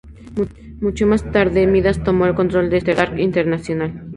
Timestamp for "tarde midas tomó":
1.31-2.25